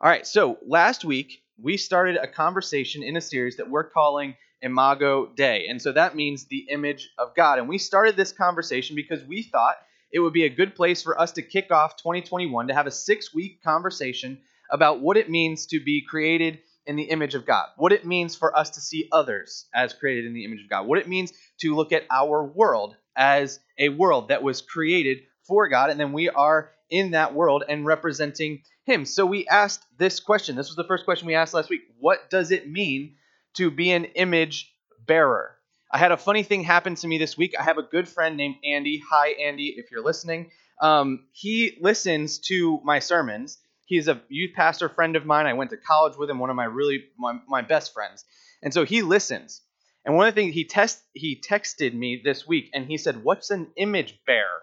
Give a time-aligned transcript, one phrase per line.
[0.00, 4.34] All right, so last week we started a conversation in a series that we're calling
[4.60, 5.68] Imago Dei.
[5.68, 7.60] And so that means the image of God.
[7.60, 9.76] And we started this conversation because we thought
[10.10, 12.90] it would be a good place for us to kick off 2021 to have a
[12.90, 14.38] six week conversation
[14.68, 18.34] about what it means to be created in the image of God, what it means
[18.34, 21.32] for us to see others as created in the image of God, what it means
[21.60, 26.12] to look at our world as a world that was created for God, and then
[26.12, 29.04] we are in that world and representing Him.
[29.04, 30.54] So we asked this question.
[30.54, 31.82] This was the first question we asked last week.
[31.98, 33.16] What does it mean
[33.54, 34.72] to be an image
[35.04, 35.56] bearer?
[35.92, 37.54] I had a funny thing happen to me this week.
[37.58, 39.02] I have a good friend named Andy.
[39.10, 40.52] Hi, Andy, if you're listening.
[40.80, 43.58] Um, he listens to my sermons.
[43.86, 45.46] He's a youth pastor friend of mine.
[45.46, 48.24] I went to college with him, one of my really my, my best friends.
[48.62, 49.62] And so he listens.
[50.04, 53.24] And one of the things he test he texted me this week and he said,
[53.24, 54.62] "What's an image bearer?"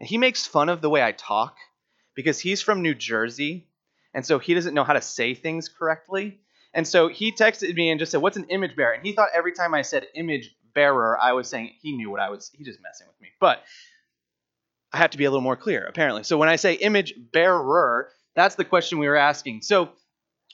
[0.00, 1.56] And he makes fun of the way I talk
[2.14, 3.68] because he's from New Jersey,
[4.14, 6.40] and so he doesn't know how to say things correctly.
[6.74, 9.28] And so he texted me and just said, "What's an image bearer?" And he thought
[9.34, 12.50] every time I said image bearer, I was saying he knew what I was.
[12.54, 13.28] He just messing with me.
[13.40, 13.64] But
[14.92, 16.24] I have to be a little more clear, apparently.
[16.24, 19.62] So when I say image bearer, that's the question we were asking.
[19.62, 19.90] So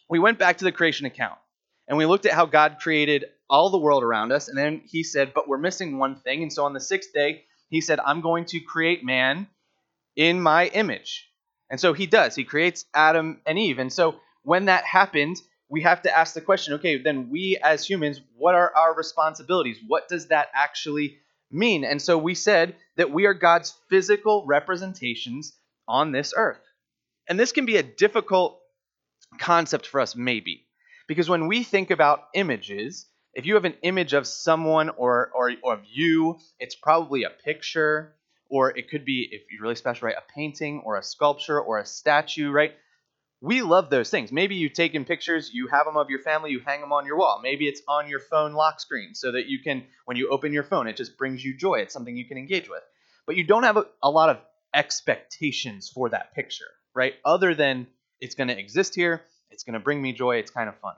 [0.09, 1.39] we went back to the creation account
[1.87, 4.49] and we looked at how God created all the world around us.
[4.49, 6.43] And then he said, But we're missing one thing.
[6.43, 7.45] And so on the sixth day,
[7.75, 9.49] he said, I'm going to create man
[10.17, 11.29] in my image.
[11.71, 12.35] And so he does.
[12.35, 13.79] He creates Adam and Eve.
[13.79, 17.87] And so when that happened, we have to ask the question okay, then we as
[17.87, 19.79] humans, what are our responsibilities?
[19.87, 21.19] What does that actually
[21.51, 21.85] mean?
[21.85, 25.53] And so we said that we are God's physical representations
[25.89, 26.61] on this earth.
[27.29, 28.61] And this can be a difficult
[29.39, 30.67] concept for us, maybe,
[31.09, 35.53] because when we think about images, if you have an image of someone or, or,
[35.63, 38.15] or of you, it's probably a picture,
[38.49, 41.79] or it could be, if you're really special, right, a painting or a sculpture or
[41.79, 42.73] a statue, right?
[43.41, 44.33] We love those things.
[44.33, 47.19] Maybe you've taken pictures, you have them of your family, you hang them on your
[47.19, 47.41] wall.
[47.43, 50.63] Maybe it's on your phone lock screen so that you can, when you open your
[50.63, 51.81] phone, it just brings you joy.
[51.81, 52.83] It's something you can engage with.
[53.27, 54.39] But you don't have a, a lot of
[54.73, 57.15] expectations for that picture, right?
[57.25, 57.87] Other than
[58.21, 60.95] it's going to exist here, it's going to bring me joy, it's kind of fun.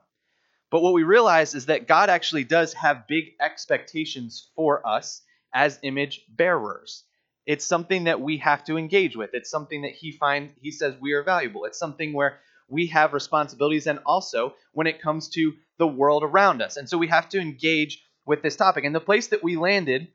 [0.71, 5.22] But what we realize is that God actually does have big expectations for us
[5.54, 7.04] as image bearers.
[7.47, 9.31] It's something that we have to engage with.
[9.32, 11.65] It's something that he finds he says we are valuable.
[11.65, 16.62] It's something where we have responsibilities and also when it comes to the world around
[16.62, 16.76] us.
[16.76, 18.84] And so we have to engage with this topic.
[18.84, 20.09] And the place that we landed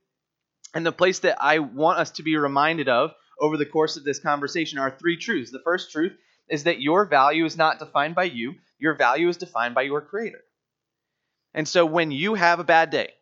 [0.74, 4.04] and the place that I want us to be reminded of over the course of
[4.04, 5.52] this conversation are three truths.
[5.52, 6.14] The first truth
[6.52, 10.02] is that your value is not defined by you, your value is defined by your
[10.02, 10.42] creator.
[11.54, 13.14] And so when you have a bad day,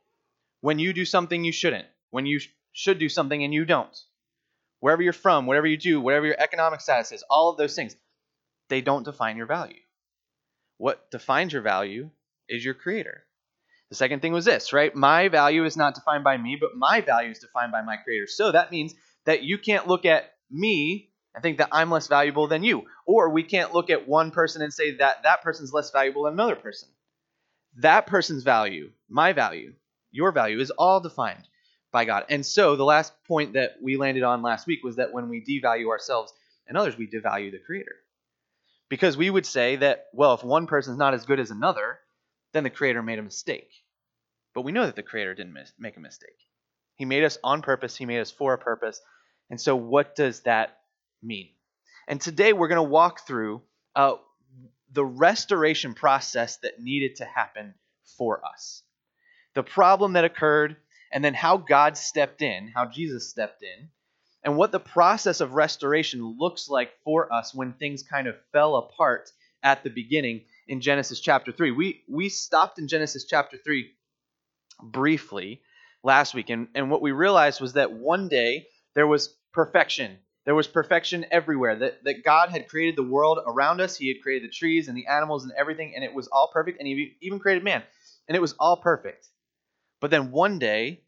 [0.62, 2.39] when you do something you shouldn't, when you
[2.73, 3.95] should do something and you don't,
[4.79, 7.95] wherever you're from, whatever you do, whatever your economic status is, all of those things,
[8.68, 9.79] they don't define your value.
[10.78, 12.09] What defines your value
[12.47, 13.25] is your creator.
[13.89, 14.95] The second thing was this, right?
[14.95, 18.28] My value is not defined by me, but my value is defined by my creator.
[18.28, 18.94] So that means
[19.25, 22.84] that you can't look at me and think that I'm less valuable than you.
[23.06, 26.34] Or we can't look at one person and say that that person's less valuable than
[26.34, 26.90] another person
[27.78, 29.73] that person's value, my value,
[30.12, 31.47] your value is all defined
[31.91, 32.25] by God.
[32.29, 35.44] And so the last point that we landed on last week was that when we
[35.44, 36.34] devalue ourselves
[36.68, 37.95] and others, we devalue the Creator.
[38.89, 42.00] Because we would say that, well, if one person's not as good as another,
[42.53, 43.69] then the Creator made a mistake.
[44.56, 46.29] But we know that the Creator didn't make a mistake.
[46.95, 49.00] He made us on purpose, He made us for a purpose.
[49.50, 50.78] And so, what does that
[51.22, 51.50] mean?
[52.07, 53.62] And today we're going to walk through
[53.96, 54.16] uh,
[54.91, 57.75] the restoration process that needed to happen
[58.18, 58.84] for us.
[59.56, 60.78] The problem that occurred,
[61.12, 63.90] and then how God stepped in, how Jesus stepped in,
[64.44, 68.75] and what the process of restoration looks like for us when things kind of fell
[68.75, 69.31] apart
[69.63, 71.72] at the beginning in Genesis chapter 3.
[71.72, 73.91] We we stopped in Genesis chapter 3
[74.81, 75.62] briefly
[76.03, 80.18] last week and, and what we realized was that one day there was perfection
[80.50, 81.76] there was perfection everywhere.
[81.76, 83.96] That, that God had created the world around us.
[83.96, 86.80] He had created the trees and the animals and everything, and it was all perfect.
[86.80, 87.84] And He even created man,
[88.28, 89.28] and it was all perfect.
[90.01, 91.04] But then one day,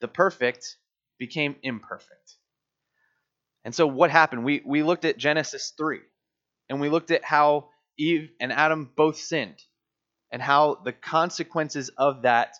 [0.00, 0.76] the perfect
[1.18, 2.36] became imperfect.
[3.64, 4.44] And so what happened?
[4.44, 5.98] We, we looked at Genesis 3,
[6.68, 9.60] and we looked at how Eve and Adam both sinned,
[10.30, 12.54] and how the consequences of that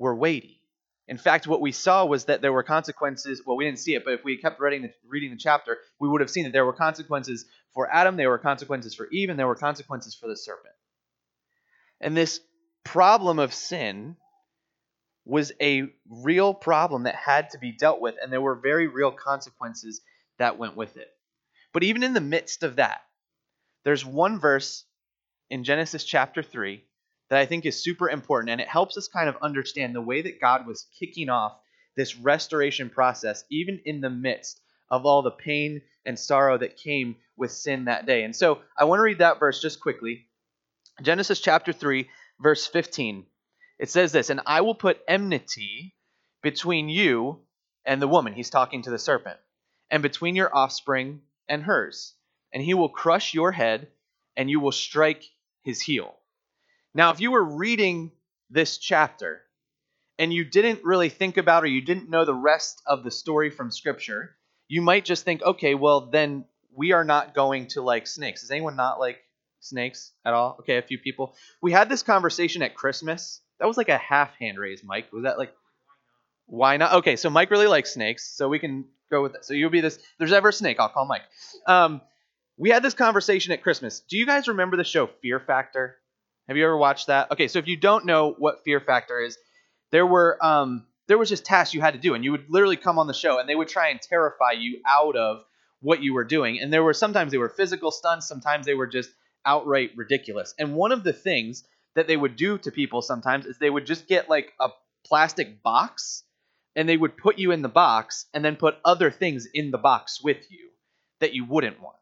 [0.00, 0.60] were weighty.
[1.08, 3.42] In fact, what we saw was that there were consequences.
[3.44, 6.08] Well, we didn't see it, but if we kept reading the, reading the chapter, we
[6.08, 7.44] would have seen that there were consequences
[7.74, 10.74] for Adam, there were consequences for Eve, and there were consequences for the serpent.
[12.00, 12.40] And this
[12.84, 14.16] problem of sin
[15.24, 19.12] was a real problem that had to be dealt with, and there were very real
[19.12, 20.00] consequences
[20.38, 21.08] that went with it.
[21.72, 23.02] But even in the midst of that,
[23.84, 24.84] there's one verse
[25.50, 26.84] in Genesis chapter 3
[27.32, 30.20] that I think is super important, and it helps us kind of understand the way
[30.20, 31.56] that God was kicking off
[31.96, 37.16] this restoration process, even in the midst of all the pain and sorrow that came
[37.38, 38.24] with sin that day.
[38.24, 40.26] And so I want to read that verse just quickly.
[41.00, 42.06] Genesis chapter 3,
[42.38, 43.24] verse 15.
[43.78, 45.94] It says this, and I will put enmity
[46.42, 47.40] between you
[47.86, 48.34] and the woman.
[48.34, 49.38] He's talking to the serpent,
[49.90, 52.12] and between your offspring and hers.
[52.52, 53.88] And he will crush your head,
[54.36, 55.24] and you will strike
[55.62, 56.18] his heel.
[56.94, 58.12] Now, if you were reading
[58.50, 59.42] this chapter
[60.18, 63.50] and you didn't really think about or you didn't know the rest of the story
[63.50, 64.36] from Scripture,
[64.68, 66.44] you might just think, okay, well, then
[66.74, 68.42] we are not going to like snakes.
[68.42, 69.18] Is anyone not like
[69.60, 70.56] snakes at all?
[70.60, 71.34] Okay, a few people.
[71.60, 73.40] We had this conversation at Christmas.
[73.58, 75.12] That was like a half hand raise, Mike.
[75.12, 75.54] Was that like,
[76.46, 76.94] why not?
[76.94, 79.44] Okay, so Mike really likes snakes, so we can go with that.
[79.44, 79.98] So you'll be this.
[80.18, 81.22] there's ever a snake, I'll call Mike.
[81.66, 82.00] Um,
[82.58, 84.00] we had this conversation at Christmas.
[84.00, 85.96] Do you guys remember the show Fear Factor?
[86.48, 87.30] Have you ever watched that?
[87.30, 89.38] Okay, so if you don't know what Fear Factor is,
[89.90, 92.76] there were um, there was just tasks you had to do, and you would literally
[92.76, 95.44] come on the show, and they would try and terrify you out of
[95.80, 96.60] what you were doing.
[96.60, 99.10] And there were sometimes they were physical stunts, sometimes they were just
[99.44, 100.54] outright ridiculous.
[100.58, 103.86] And one of the things that they would do to people sometimes is they would
[103.86, 104.68] just get like a
[105.04, 106.22] plastic box
[106.74, 109.78] and they would put you in the box and then put other things in the
[109.78, 110.70] box with you
[111.20, 111.96] that you wouldn't want.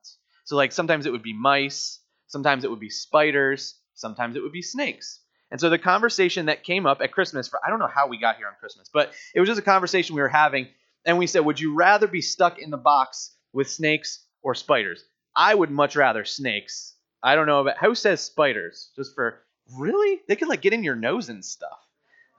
[0.45, 1.99] So like sometimes it would be mice,
[2.29, 5.21] sometimes it would be spiders, sometimes it would be snakes.
[5.51, 8.19] And so the conversation that came up at Christmas for I don't know how we
[8.19, 10.69] got here on Christmas, but it was just a conversation we were having
[11.05, 15.05] and we said, "Would you rather be stuck in the box with snakes or spiders?"
[15.35, 16.95] I would much rather snakes.
[17.23, 19.41] I don't know about who says spiders just for
[19.77, 20.21] really?
[20.29, 21.79] They can like get in your nose and stuff.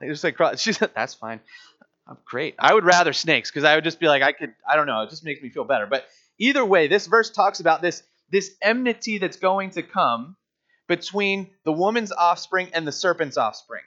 [0.00, 1.40] They just like she said that's fine.
[2.06, 2.54] I'm great.
[2.58, 5.02] I would rather snakes because I would just be like I could I don't know,
[5.02, 5.86] it just makes me feel better.
[5.86, 6.06] But
[6.38, 10.36] either way, this verse talks about this this enmity that's going to come
[10.96, 13.82] between the woman's offspring and the serpent's offspring?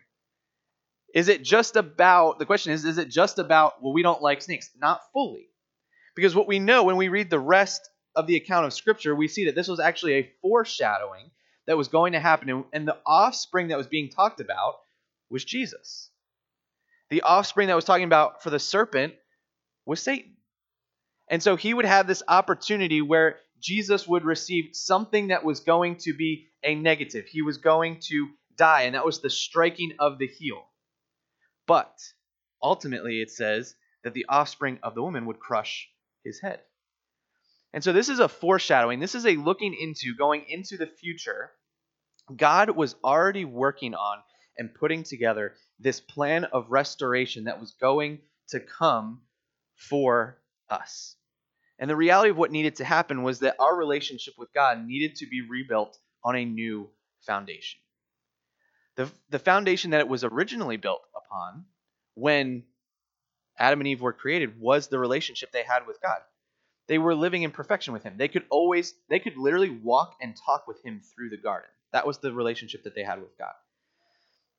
[1.13, 4.41] Is it just about, the question is, is it just about, well, we don't like
[4.41, 4.71] snakes?
[4.81, 5.47] Not fully.
[6.15, 9.27] Because what we know when we read the rest of the account of Scripture, we
[9.27, 11.29] see that this was actually a foreshadowing
[11.67, 12.63] that was going to happen.
[12.73, 14.73] And the offspring that was being talked about
[15.29, 16.09] was Jesus.
[17.11, 19.13] The offspring that was talking about for the serpent
[19.85, 20.37] was Satan.
[21.29, 25.95] And so he would have this opportunity where Jesus would receive something that was going
[25.97, 27.25] to be a negative.
[27.25, 30.63] He was going to die, and that was the striking of the heel.
[31.65, 31.99] But
[32.61, 33.73] ultimately, it says
[34.03, 35.89] that the offspring of the woman would crush
[36.23, 36.59] his head.
[37.73, 38.99] And so, this is a foreshadowing.
[38.99, 41.49] This is a looking into, going into the future.
[42.35, 44.19] God was already working on
[44.59, 48.19] and putting together this plan of restoration that was going
[48.49, 49.23] to come
[49.75, 50.37] for
[50.69, 51.15] us.
[51.79, 55.15] And the reality of what needed to happen was that our relationship with God needed
[55.17, 56.89] to be rebuilt on a new
[57.25, 57.79] foundation.
[58.95, 61.65] The, the foundation that it was originally built upon
[62.13, 62.63] when
[63.57, 66.19] Adam and Eve were created was the relationship they had with God.
[66.87, 68.15] They were living in perfection with Him.
[68.17, 71.69] They could always, they could literally walk and talk with Him through the garden.
[71.91, 73.53] That was the relationship that they had with God.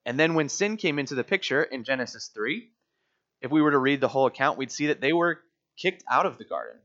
[0.04, 2.69] And then when sin came into the picture in Genesis 3,
[3.42, 5.40] if we were to read the whole account, we'd see that they were
[5.76, 6.80] kicked out of the garden.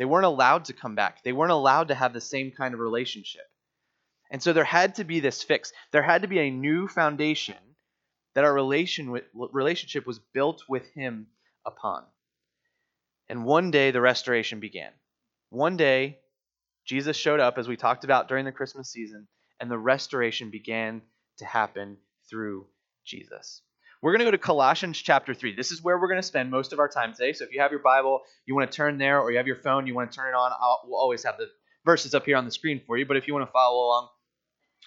[0.00, 1.22] They weren't allowed to come back.
[1.22, 3.44] They weren't allowed to have the same kind of relationship.
[4.30, 5.74] And so there had to be this fix.
[5.92, 7.58] There had to be a new foundation
[8.34, 11.26] that our relation with, relationship was built with Him
[11.66, 12.04] upon.
[13.28, 14.92] And one day the restoration began.
[15.50, 16.20] One day,
[16.86, 19.28] Jesus showed up, as we talked about during the Christmas season,
[19.60, 21.02] and the restoration began
[21.40, 21.98] to happen
[22.30, 22.68] through
[23.04, 23.60] Jesus.
[24.02, 25.54] We're going to go to Colossians chapter 3.
[25.54, 27.34] This is where we're going to spend most of our time today.
[27.34, 29.56] So if you have your Bible, you want to turn there, or you have your
[29.56, 31.48] phone, you want to turn it on, I'll, we'll always have the
[31.84, 33.04] verses up here on the screen for you.
[33.04, 34.08] But if you want to follow along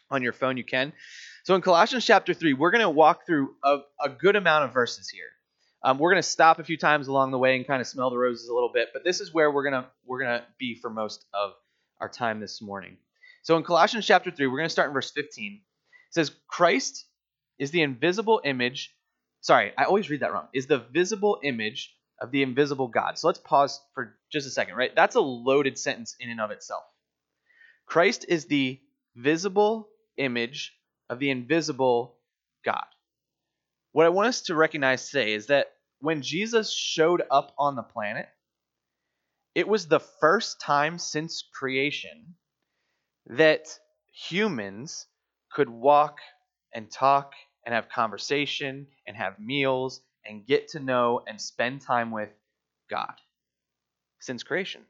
[0.09, 0.93] on your phone, you can.
[1.43, 4.73] So in Colossians chapter 3, we're going to walk through a, a good amount of
[4.73, 5.29] verses here.
[5.83, 8.09] Um, we're going to stop a few times along the way and kind of smell
[8.09, 10.45] the roses a little bit, but this is where we're going to we're going to
[10.57, 11.51] be for most of
[11.99, 12.97] our time this morning.
[13.43, 15.53] So in Colossians chapter 3, we're going to start in verse 15.
[15.53, 17.05] It says, Christ
[17.59, 18.95] is the invisible image
[19.43, 23.19] sorry, I always read that wrong, is the visible image of the invisible God.
[23.19, 24.95] So let's pause for just a second, right?
[24.95, 26.83] That's a loaded sentence in and of itself.
[27.85, 28.79] Christ is the
[29.15, 30.73] visible image
[31.09, 32.15] of the invisible
[32.63, 32.85] God.
[33.91, 35.67] What I want us to recognize today is that
[35.99, 38.27] when Jesus showed up on the planet,
[39.53, 42.35] it was the first time since creation
[43.27, 43.67] that
[44.11, 45.05] humans
[45.51, 46.17] could walk
[46.73, 47.33] and talk
[47.65, 52.29] and have conversation and have meals and get to know and spend time with
[52.89, 53.13] God
[54.19, 54.81] since creation,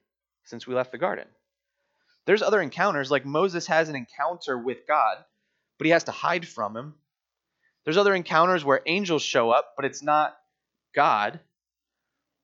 [0.44, 1.27] since we left the garden.
[2.25, 5.18] There's other encounters, like Moses has an encounter with God,
[5.77, 6.94] but he has to hide from him.
[7.84, 10.38] There's other encounters where angels show up, but it's not
[10.96, 11.39] God.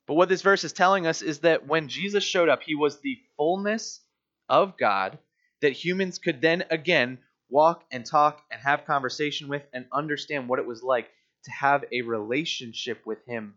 [0.06, 3.00] But what this verse is telling us is that when Jesus showed up, he was
[3.00, 4.02] the fullness
[4.50, 5.18] of God
[5.62, 7.20] that humans could then again
[7.50, 11.10] walk and talk and have conversation with and understand what it was like
[11.46, 13.56] to have a relationship with him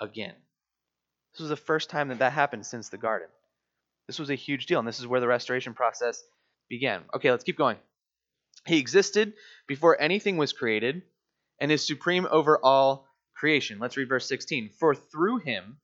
[0.00, 0.34] again.
[1.32, 3.28] This was the first time that that happened since the garden.
[4.06, 6.22] This was a huge deal, and this is where the restoration process
[6.68, 7.02] began.
[7.14, 7.78] Okay, let's keep going.
[8.66, 9.32] He existed
[9.66, 11.02] before anything was created
[11.58, 13.78] and is supreme over all creation.
[13.78, 14.70] Let's read verse 16.
[14.78, 15.78] For through him,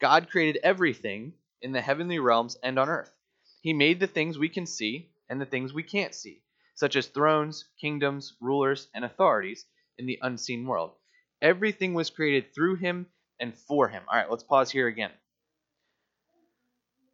[0.00, 3.12] God created everything in the heavenly realms and on earth.
[3.60, 6.42] He made the things we can see and the things we can't see,
[6.74, 9.64] such as thrones, kingdoms, rulers, and authorities
[9.98, 10.92] in the unseen world.
[11.40, 13.06] Everything was created through him
[13.40, 14.02] and for him.
[14.08, 15.10] All right, let's pause here again.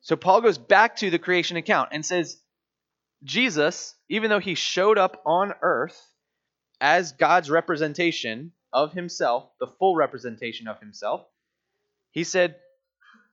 [0.01, 2.41] So Paul goes back to the creation account and says,
[3.25, 6.01] Jesus, even though he showed up on earth
[6.81, 11.27] as God's representation of himself, the full representation of himself,
[12.13, 12.57] he said,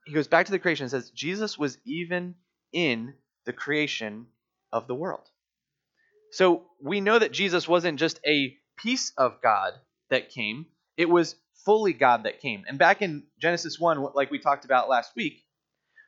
[0.04, 2.34] he goes back to the creation and says, Jesus was even
[2.72, 3.14] in
[3.44, 4.26] the creation
[4.72, 5.28] of the world.
[6.36, 9.72] So we know that Jesus wasn't just a piece of God
[10.10, 10.66] that came,
[10.98, 12.66] it was fully God that came.
[12.68, 15.42] And back in Genesis 1, like we talked about last week,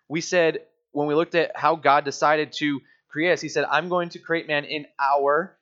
[0.07, 0.59] we said
[0.93, 4.19] when we looked at how God decided to create us, He said, I'm going to
[4.19, 5.57] create man in our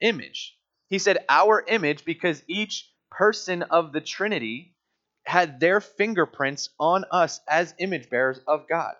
[0.00, 0.56] image.
[0.86, 4.76] He said, our image because each person of the Trinity
[5.24, 8.94] had their fingerprints on us as image bearers of God.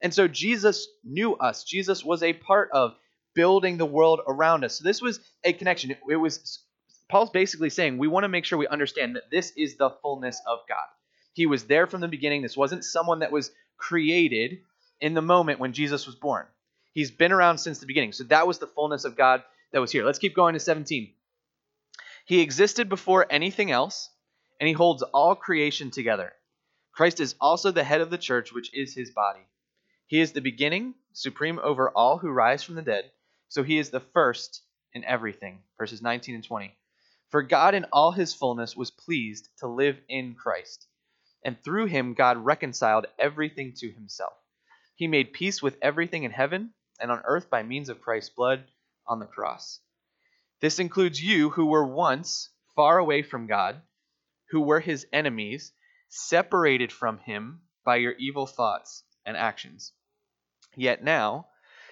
[0.00, 1.64] And so Jesus knew us.
[1.64, 2.94] Jesus was a part of
[3.34, 4.78] building the world around us.
[4.78, 5.90] So this was a connection.
[5.90, 6.60] It, was
[7.08, 10.40] Paul's basically saying we want to make sure we understand that this is the fullness
[10.46, 10.86] of God.
[11.32, 12.42] He was there from the beginning.
[12.42, 14.58] This wasn't someone that was created
[15.00, 16.46] in the moment when Jesus was born.
[16.92, 18.12] He's been around since the beginning.
[18.12, 20.04] So that was the fullness of God that was here.
[20.04, 21.12] Let's keep going to 17.
[22.26, 24.10] He existed before anything else,
[24.60, 26.32] and he holds all creation together.
[26.92, 29.46] Christ is also the head of the church, which is his body.
[30.06, 33.10] He is the beginning, supreme over all who rise from the dead,
[33.50, 34.62] so he is the first
[34.94, 35.62] in everything.
[35.78, 36.74] Verses 19 and 20.
[37.28, 40.86] For God in all his fullness was pleased to live in Christ,
[41.44, 44.32] and through him God reconciled everything to himself
[45.00, 48.64] he made peace with everything in heaven and on earth by means of Christ's blood
[49.06, 49.80] on the cross.
[50.60, 53.80] This includes you who were once far away from God,
[54.50, 55.72] who were his enemies,
[56.10, 59.94] separated from him by your evil thoughts and actions.
[60.76, 61.48] Yet now,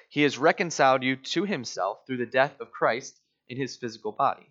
[0.08, 4.50] he has reconciled you to himself through the death of Christ in his physical body.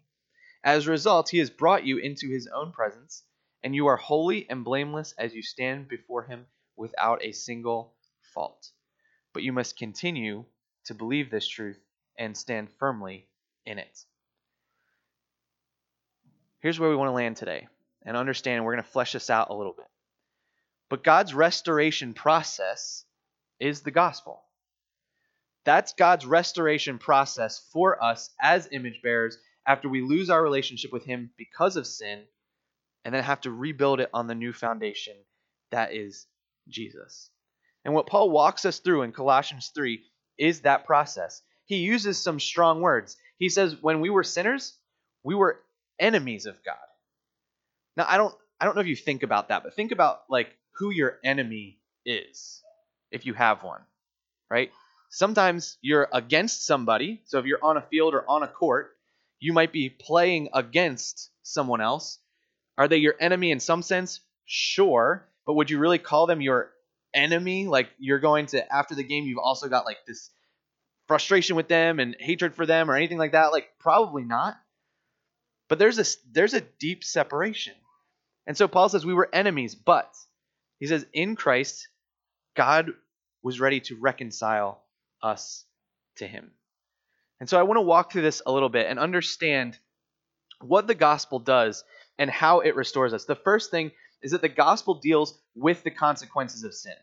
[0.64, 3.24] As a result, he has brought you into his own presence,
[3.64, 6.46] and you are holy and blameless as you stand before him
[6.76, 7.96] without a single
[8.34, 8.70] fault.
[9.34, 10.46] But you must continue
[10.86, 11.80] to believe this truth
[12.18, 13.28] and stand firmly
[13.66, 14.00] in it.
[16.60, 17.68] Here's where we want to land today
[18.04, 19.88] and understand we're going to flesh this out a little bit.
[20.90, 23.04] But God's restoration process
[23.60, 24.44] is the gospel.
[25.68, 31.04] That's God's restoration process for us as image bearers after we lose our relationship with
[31.04, 32.24] Him because of sin
[33.04, 35.16] and then have to rebuild it on the new foundation
[35.72, 36.26] that is
[36.70, 37.30] Jesus.
[37.84, 40.02] And what Paul walks us through in Colossians 3
[40.38, 41.42] is that process.
[41.66, 43.18] He uses some strong words.
[43.38, 44.74] He says, when we were sinners,
[45.22, 45.60] we were
[46.00, 46.78] enemies of God.
[47.98, 50.48] Now, I don't I don't know if you think about that, but think about like
[50.78, 52.64] who your enemy is
[53.12, 53.82] if you have one,
[54.50, 54.72] right?
[55.10, 57.22] Sometimes you're against somebody.
[57.26, 58.96] So if you're on a field or on a court,
[59.40, 62.20] you might be playing against someone else.
[62.78, 64.20] Are they your enemy in some sense?
[64.46, 65.26] Sure.
[65.46, 66.72] But would you really call them your
[67.18, 67.68] enemy.
[67.68, 70.30] Like you're going to after the game, you've also got like this
[71.08, 73.52] frustration with them and hatred for them or anything like that.
[73.52, 74.58] Like probably not.
[75.68, 77.74] But there's a there's a deep separation.
[78.46, 80.14] And so Paul says we were enemies, but
[80.80, 81.90] he says in Christ
[82.56, 82.92] God
[83.44, 84.82] was ready to reconcile
[85.22, 85.66] us
[86.18, 86.52] to him.
[87.40, 89.78] And so I want to walk through this a little bit and understand
[90.62, 91.84] what the gospel does
[92.18, 93.26] and how it restores us.
[93.26, 96.96] The first thing is that the gospel deals with the consequences of sin.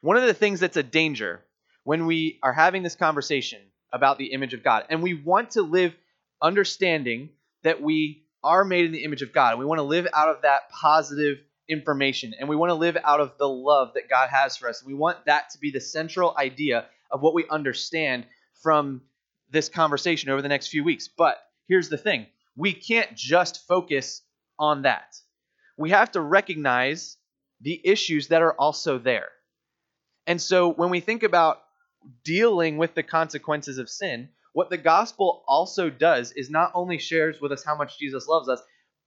[0.00, 1.44] One of the things that's a danger
[1.84, 3.60] when we are having this conversation
[3.92, 5.94] about the image of God, and we want to live
[6.42, 7.30] understanding
[7.62, 10.28] that we are made in the image of God, and we want to live out
[10.28, 14.30] of that positive information, and we want to live out of the love that God
[14.30, 14.84] has for us.
[14.84, 18.26] We want that to be the central idea of what we understand
[18.62, 19.02] from
[19.50, 21.08] this conversation over the next few weeks.
[21.08, 24.22] But here's the thing we can't just focus
[24.58, 25.16] on that.
[25.76, 27.16] We have to recognize
[27.60, 29.28] the issues that are also there.
[30.26, 31.62] And so when we think about
[32.24, 37.40] dealing with the consequences of sin, what the gospel also does is not only shares
[37.40, 38.60] with us how much Jesus loves us,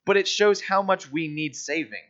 [0.05, 2.03] but it shows how much we need saving.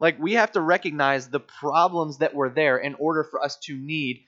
[0.00, 3.76] Like we have to recognize the problems that were there in order for us to
[3.76, 4.24] need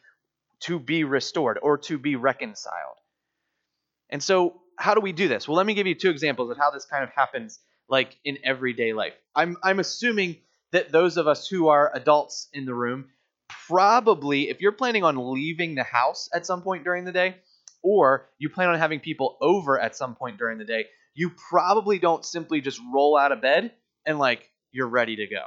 [0.64, 2.97] to be restored or to be reconciled.
[4.11, 5.47] And so, how do we do this?
[5.47, 8.38] Well, let me give you two examples of how this kind of happens like in
[8.44, 9.14] everyday life.
[9.35, 10.38] I'm I'm assuming
[10.73, 13.06] that those of us who are adults in the room
[13.68, 17.37] probably if you're planning on leaving the house at some point during the day
[17.83, 21.99] or you plan on having people over at some point during the day, you probably
[21.99, 23.73] don't simply just roll out of bed
[24.06, 25.42] and like you're ready to go.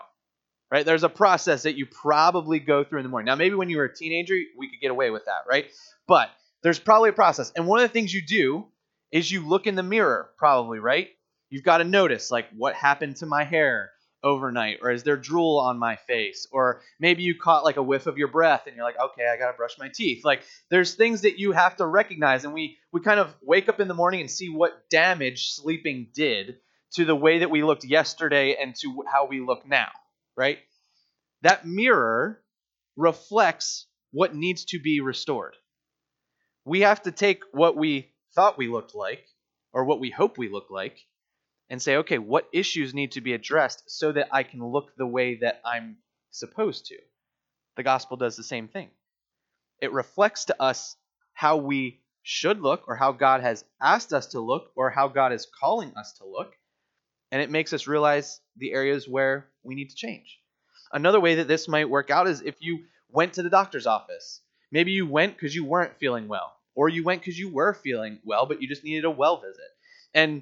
[0.70, 0.86] Right?
[0.86, 3.28] There's a process that you probably go through in the morning.
[3.28, 5.72] Now, maybe when you were a teenager, we could get away with that, right?
[6.08, 6.30] But
[6.62, 7.52] there's probably a process.
[7.56, 8.66] And one of the things you do
[9.12, 11.10] is you look in the mirror, probably, right?
[11.50, 13.92] You've got to notice, like, what happened to my hair?
[14.24, 18.08] overnight or is there drool on my face or maybe you caught like a whiff
[18.08, 21.22] of your breath and you're like okay i gotta brush my teeth like there's things
[21.22, 24.20] that you have to recognize and we we kind of wake up in the morning
[24.22, 26.58] and see what damage sleeping did
[26.92, 29.90] to the way that we looked yesterday and to how we look now
[30.38, 30.60] right
[31.42, 32.42] that mirror
[32.96, 35.56] reflects what needs to be restored
[36.66, 39.26] we have to take what we thought we looked like
[39.74, 40.98] or what we hope we look like
[41.70, 45.08] and say, okay, what issues need to be addressed so that I can look the
[45.08, 45.98] way that I'm
[46.32, 46.98] supposed to?
[47.76, 48.90] The gospel does the same thing.
[49.82, 50.96] It reflects to us
[51.34, 55.32] how we should look, or how God has asked us to look, or how God
[55.32, 56.54] is calling us to look.
[57.32, 60.40] And it makes us realize the areas where we need to change.
[60.92, 62.80] Another way that this might work out is if you
[63.10, 64.42] went to the doctor's office.
[64.72, 68.20] Maybe you went because you weren't feeling well, or you went because you were feeling
[68.26, 69.70] well, but you just needed a well visit.
[70.14, 70.42] And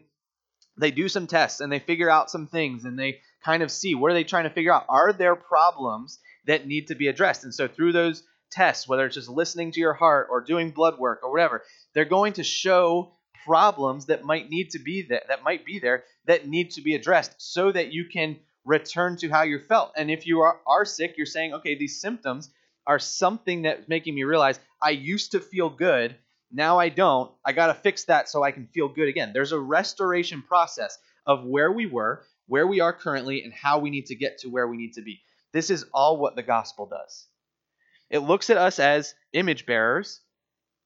[0.78, 3.96] they do some tests and they figure out some things and they kind of see
[3.96, 7.44] what are they trying to figure out are there problems that need to be addressed
[7.44, 10.98] and so through those tests whether it's just listening to your heart or doing blood
[11.00, 11.64] work or whatever
[11.94, 13.15] they're going to show
[13.46, 16.96] problems that might need to be there that might be there that need to be
[16.96, 20.86] addressed so that you can return to how you felt and if you are, are
[20.86, 22.50] sick you're saying okay these symptoms
[22.88, 26.16] are something that's making me realize i used to feel good
[26.56, 27.32] now I don't.
[27.44, 29.32] I got to fix that so I can feel good again.
[29.34, 33.90] There's a restoration process of where we were, where we are currently, and how we
[33.90, 35.22] need to get to where we need to be.
[35.52, 37.28] This is all what the gospel does.
[38.10, 40.22] It looks at us as image bearers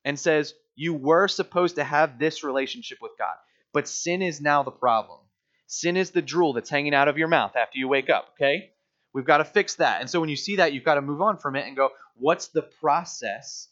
[0.06, 3.36] and says, You were supposed to have this relationship with God,
[3.74, 5.20] but sin is now the problem.
[5.68, 8.72] Sin is the drool that's hanging out of your mouth after you wake up, okay?
[9.14, 10.00] We've got to fix that.
[10.02, 11.90] And so when you see that, you've got to move on from it and go,
[12.16, 13.68] What's the process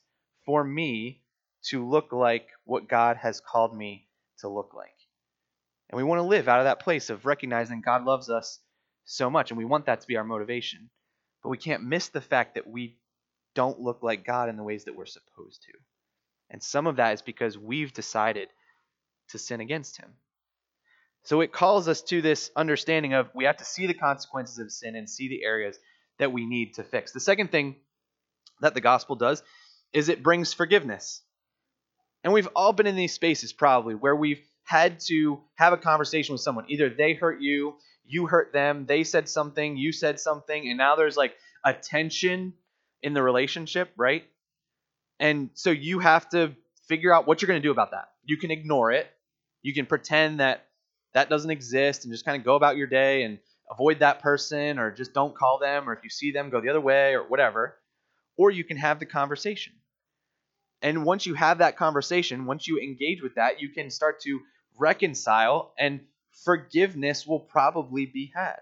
[0.46, 1.22] for me
[1.68, 4.08] to look like what God has called me
[4.40, 4.96] to look like.
[5.90, 8.60] And we want to live out of that place of recognizing God loves us
[9.06, 10.90] so much, and we want that to be our motivation.
[11.44, 12.98] But we can't miss the fact that we
[13.56, 15.74] don't look like God in the ways that we're supposed to.
[16.50, 18.50] And some of that is because we've decided
[19.30, 20.14] to sin against Him.
[21.24, 24.72] So it calls us to this understanding of we have to see the consequences of
[24.72, 25.78] sin and see the areas
[26.20, 27.12] that we need to fix.
[27.12, 27.76] The second thing
[28.62, 29.44] that the gospel does
[29.94, 31.22] is it brings forgiveness.
[32.24, 36.34] And we've all been in these spaces probably where we've had to have a conversation
[36.34, 36.66] with someone.
[36.70, 40.96] Either they hurt you, you hurt them, they said something, you said something, and now
[40.96, 42.54] there's like a tension
[43.02, 44.24] in the relationship, right?
[45.20, 46.54] And so you have to
[46.88, 48.10] figure out what you're going to do about that.
[48.24, 49.08] You can ignore it.
[49.62, 50.66] You can pretend that
[51.14, 54.80] that doesn't exist and just kind of go about your day and avoid that person
[54.80, 57.24] or just don't call them or if you see them go the other way or
[57.24, 57.76] whatever.
[58.38, 59.74] Or you can have the conversation.
[60.82, 64.42] And once you have that conversation, once you engage with that, you can start to
[64.78, 66.02] reconcile, and
[66.46, 68.60] forgiveness will probably be had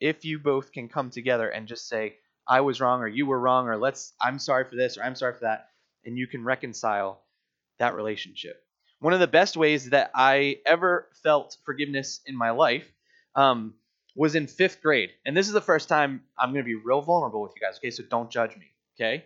[0.00, 2.14] if you both can come together and just say,
[2.48, 5.14] I was wrong, or you were wrong, or let's, I'm sorry for this, or I'm
[5.14, 5.68] sorry for that,
[6.04, 7.22] and you can reconcile
[7.78, 8.62] that relationship.
[9.00, 12.86] One of the best ways that I ever felt forgiveness in my life
[13.34, 13.74] um,
[14.14, 15.10] was in fifth grade.
[15.26, 17.78] And this is the first time I'm going to be real vulnerable with you guys,
[17.78, 17.90] okay?
[17.90, 19.24] So don't judge me, okay?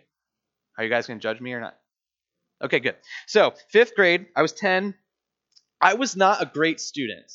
[0.77, 1.75] Are you guys going to judge me or not?
[2.63, 2.95] Okay, good.
[3.27, 4.95] So, fifth grade, I was 10.
[5.79, 7.31] I was not a great student.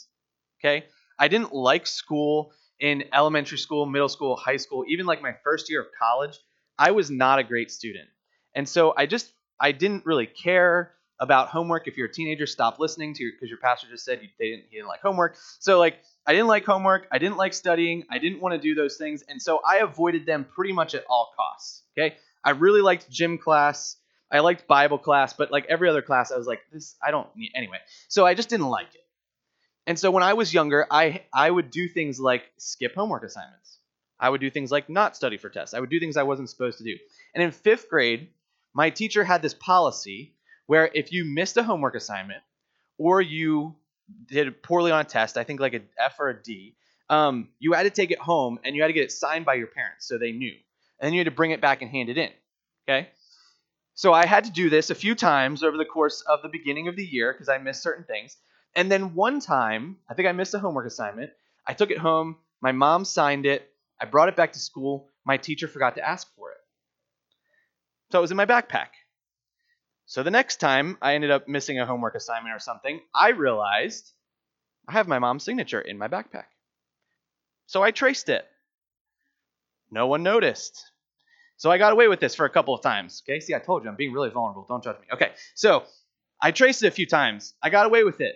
[0.61, 0.87] Okay?
[1.19, 5.71] I didn't like school in elementary school, middle school, high school, even like my first
[5.71, 6.39] year of college.
[6.79, 8.09] I was not a great student.
[8.55, 11.87] And so I just, I didn't really care about homework.
[11.87, 14.51] If you're a teenager, stop listening to your, because your pastor just said you, they
[14.51, 15.37] didn't, he didn't like homework.
[15.61, 17.07] So, like, I didn't like homework.
[17.13, 18.05] I didn't like studying.
[18.11, 19.23] I didn't want to do those things.
[19.29, 21.83] And so I avoided them pretty much at all costs.
[21.97, 22.17] Okay?
[22.45, 23.97] I really liked gym class.
[24.31, 27.29] I liked Bible class, but like every other class, I was like, this, I don't
[27.37, 27.79] need, anyway.
[28.09, 29.05] So I just didn't like it.
[29.87, 33.79] And so when I was younger, I, I would do things like skip homework assignments.
[34.19, 35.75] I would do things like not study for tests.
[35.75, 36.97] I would do things I wasn't supposed to do.
[37.35, 38.29] And in fifth grade,
[38.75, 40.35] my teacher had this policy
[40.67, 42.43] where if you missed a homework assignment
[42.99, 43.77] or you
[44.27, 46.75] did poorly on a test, I think like a F or a D,
[47.11, 49.55] um, you had to take it home and you had to get it signed by
[49.55, 50.55] your parents so they knew.
[50.99, 52.31] And then you had to bring it back and hand it in.
[52.89, 53.09] Okay?
[53.95, 56.89] So I had to do this a few times over the course of the beginning
[56.89, 58.37] of the year because I missed certain things.
[58.75, 61.31] And then one time, I think I missed a homework assignment.
[61.67, 62.37] I took it home.
[62.61, 63.71] My mom signed it.
[64.01, 65.09] I brought it back to school.
[65.25, 66.42] My teacher forgot to ask for it.
[68.13, 68.89] So it was in my backpack.
[70.05, 74.13] So the next time I ended up missing a homework assignment or something, I realized
[74.87, 76.45] I have my mom's signature in my backpack.
[77.69, 78.45] So I traced it.
[79.91, 80.91] No one noticed.
[81.57, 83.23] So I got away with this for a couple of times.
[83.25, 84.67] Okay, see, I told you I'm being really vulnerable.
[84.69, 85.07] Don't judge me.
[85.15, 85.85] Okay, so
[86.39, 87.55] I traced it a few times.
[87.63, 88.35] I got away with it.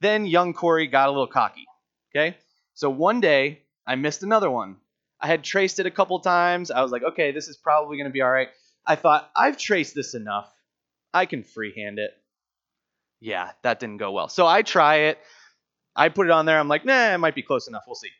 [0.00, 1.66] Then young Corey got a little cocky.
[2.10, 2.36] Okay,
[2.74, 4.78] so one day I missed another one.
[5.20, 6.72] I had traced it a couple times.
[6.72, 8.48] I was like, okay, this is probably going to be all right.
[8.86, 10.52] I thought, I've traced this enough.
[11.12, 12.10] I can freehand it.
[13.20, 14.28] Yeah, that didn't go well.
[14.28, 15.18] So I try it.
[15.94, 16.58] I put it on there.
[16.58, 17.84] I'm like, nah, it might be close enough.
[17.86, 18.10] We'll see.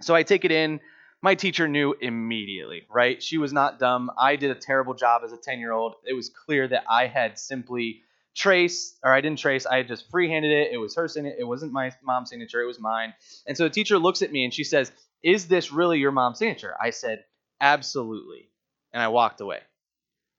[0.00, 0.80] So I take it in
[1.22, 3.22] my teacher knew immediately, right?
[3.22, 4.10] She was not dumb.
[4.18, 5.94] I did a terrible job as a 10 year old.
[6.04, 8.02] It was clear that I had simply
[8.34, 10.72] traced, or I didn't trace, I just freehanded it.
[10.72, 11.36] It was her signature.
[11.38, 13.14] It wasn't my mom's signature, it was mine.
[13.46, 14.90] And so the teacher looks at me and she says,
[15.22, 16.74] Is this really your mom's signature?
[16.80, 17.24] I said,
[17.60, 18.48] Absolutely.
[18.92, 19.60] And I walked away.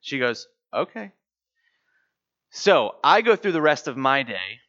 [0.03, 1.11] She goes, Okay.
[2.49, 4.59] So I go through the rest of my day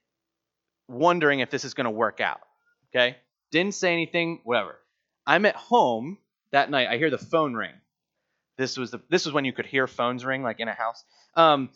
[0.89, 2.41] wondering if this is going to work out.
[2.91, 3.17] Okay?
[3.51, 4.79] Didn't say anything, whatever.
[5.27, 6.19] I'm at home
[6.53, 6.89] that night.
[6.89, 7.73] I hear the phone ring.
[8.57, 11.03] This was the this was when you could hear phones ring like in a house.
[11.35, 11.71] Um,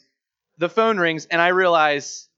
[0.59, 2.29] the phone rings and I realize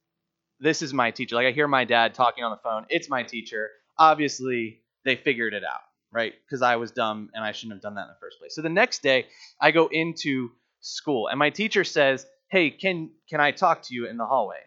[0.61, 1.37] this is my teacher.
[1.37, 2.87] Like I hear my dad talking on the phone.
[2.89, 3.71] It's my teacher.
[3.99, 5.81] Obviously, they figured it out,
[6.11, 6.33] right?
[6.47, 8.55] Because I was dumb and I shouldn't have done that in the first place.
[8.55, 9.27] So the next day,
[9.61, 14.07] I go into school and my teacher says, "Hey, can can I talk to you
[14.07, 14.63] in the hallway?"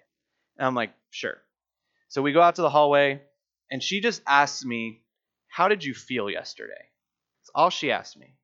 [0.57, 1.37] And I'm like, "Sure."
[2.09, 3.21] So we go out to the hallway
[3.71, 5.03] and she just asks me
[5.47, 6.89] how did you feel yesterday?
[7.41, 8.35] That's all she asked me.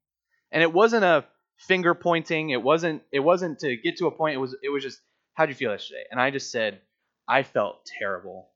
[0.51, 1.25] And it wasn't a
[1.57, 2.51] finger pointing.
[2.51, 4.35] It wasn't it wasn't to get to a point.
[4.35, 4.99] It was it was just
[5.33, 6.03] how'd you feel yesterday?
[6.11, 6.81] And I just said,
[7.27, 8.49] I felt terrible.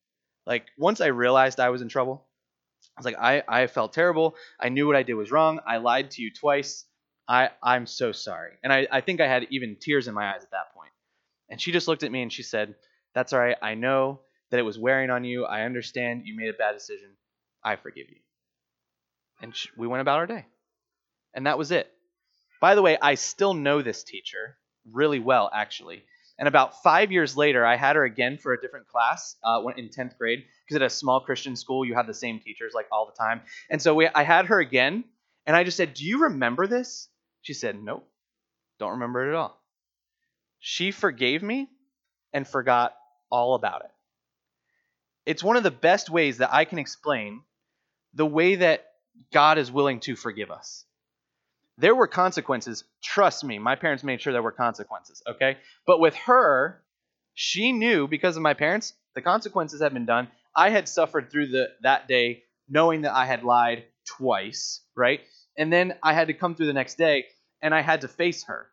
[0.45, 2.25] Like once I realized I was in trouble,
[2.97, 4.35] I was like, I, I felt terrible.
[4.59, 5.59] I knew what I did was wrong.
[5.65, 6.85] I lied to you twice.
[7.27, 8.51] I, I'm so sorry.
[8.63, 10.91] And I, I think I had even tears in my eyes at that point.
[11.49, 12.75] And she just looked at me and she said,
[13.13, 13.57] That's all right.
[13.61, 15.45] I know that it was wearing on you.
[15.45, 17.09] I understand you made a bad decision.
[17.63, 18.17] I forgive you
[19.43, 20.45] and we went about our day.
[21.35, 21.91] And that was it.
[22.61, 24.57] By the way, I still know this teacher
[24.89, 26.03] really well, actually.
[26.39, 29.89] And about five years later, I had her again for a different class uh, in
[29.89, 33.05] 10th grade because at a small Christian school, you have the same teachers like all
[33.05, 33.41] the time.
[33.69, 35.03] And so we, I had her again,
[35.45, 37.09] and I just said, Do you remember this?
[37.43, 38.09] She said, Nope,
[38.79, 39.61] don't remember it at all.
[40.59, 41.67] She forgave me
[42.33, 42.95] and forgot
[43.29, 43.91] all about it.
[45.25, 47.41] It's one of the best ways that I can explain
[48.13, 48.85] the way that
[49.31, 50.85] God is willing to forgive us.
[51.77, 52.83] There were consequences.
[53.01, 55.57] Trust me, my parents made sure there were consequences, okay?
[55.85, 56.81] But with her,
[57.33, 60.29] she knew because of my parents, the consequences had been done.
[60.55, 65.21] I had suffered through the that day knowing that I had lied twice, right?
[65.57, 67.25] And then I had to come through the next day
[67.61, 68.67] and I had to face her.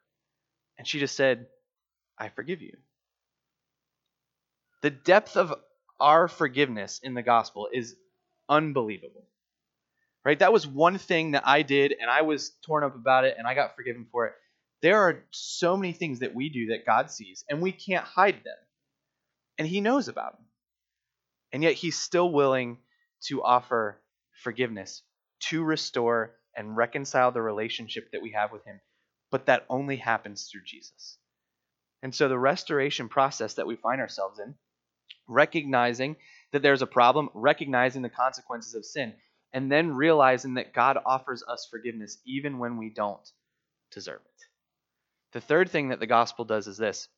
[0.78, 1.46] And she just said,
[2.18, 2.76] I forgive you.
[4.82, 5.54] The depth of
[5.98, 7.94] our forgiveness in the gospel is
[8.48, 9.26] unbelievable
[10.24, 10.38] right?
[10.38, 13.46] That was one thing that I did, and I was torn up about it, and
[13.46, 14.34] I got forgiven for it.
[14.82, 18.36] There are so many things that we do that God sees, and we can't hide
[18.44, 18.56] them.
[19.58, 20.46] And He knows about them.
[21.52, 22.78] And yet, He's still willing
[23.26, 24.00] to offer
[24.42, 25.02] forgiveness,
[25.48, 28.80] to restore and reconcile the relationship that we have with Him.
[29.30, 31.18] But that only happens through Jesus.
[32.02, 34.54] And so, the restoration process that we find ourselves in,
[35.28, 36.16] recognizing
[36.52, 39.14] that there's a problem, recognizing the consequences of sin,
[39.52, 43.28] and then realizing that God offers us forgiveness even when we don't
[43.92, 44.44] deserve it.
[45.32, 47.08] The third thing that the gospel does is this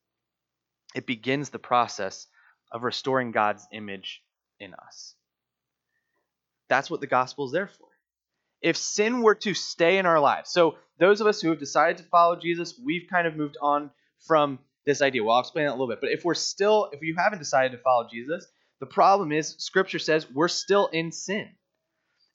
[0.95, 2.27] it begins the process
[2.71, 4.23] of restoring God's image
[4.61, 5.15] in us.
[6.69, 7.89] That's what the gospel is there for.
[8.63, 11.99] If sin were to stay in our lives, so those of us who have decided
[11.99, 13.91] to follow Jesus, we've kind of moved on
[14.27, 15.23] from this idea.
[15.23, 16.01] Well, I'll explain that a little bit.
[16.01, 18.47] But if we're still, if you haven't decided to follow Jesus,
[18.81, 21.49] the problem is Scripture says we're still in sin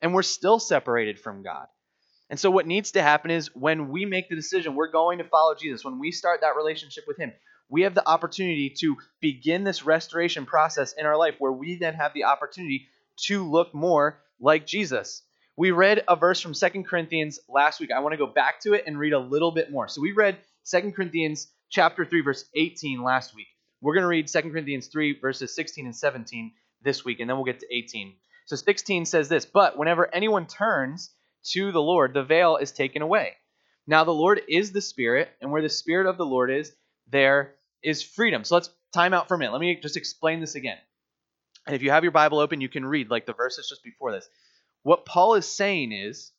[0.02, 1.68] and we're still separated from God.
[2.30, 5.24] And so, what needs to happen is when we make the decision, we're going to
[5.24, 7.32] follow Jesus, when we start that relationship with Him,
[7.70, 11.94] we have the opportunity to begin this restoration process in our life where we then
[11.94, 12.88] have the opportunity
[13.28, 15.24] to look more like Jesus.
[15.58, 17.90] We read a verse from Second Corinthians last week.
[17.92, 19.88] I want to go back to it and read a little bit more.
[19.88, 20.38] So, we read
[20.70, 23.48] 2 Corinthians chapter 3 verse 18 last week.
[23.82, 27.38] We're going to read 2 Corinthians 3 verses 16 and 17 this week and then
[27.38, 28.14] we'll get to 18.
[28.46, 31.12] So 16 says this, "But whenever anyone turns
[31.54, 33.36] to the Lord, the veil is taken away.
[33.88, 36.72] Now the Lord is the Spirit, and where the Spirit of the Lord is,
[37.08, 39.54] there is freedom." So let's time out for a minute.
[39.54, 40.78] Let me just explain this again.
[41.66, 44.12] And if you have your Bible open, you can read like the verses just before
[44.12, 44.30] this.
[44.88, 46.32] What Paul is saying is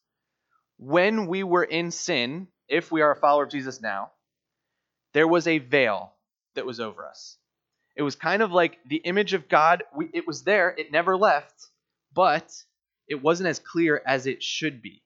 [0.78, 4.10] when we were in sin, if we are a follower of Jesus now,
[5.12, 6.14] there was a veil
[6.54, 7.36] that was over us.
[7.94, 11.14] It was kind of like the image of God, we, it was there, it never
[11.14, 11.66] left,
[12.14, 12.50] but
[13.06, 15.02] it wasn't as clear as it should be.